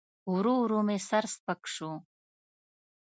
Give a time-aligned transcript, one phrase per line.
[0.33, 1.91] ورو ورو مې سر سپک سو.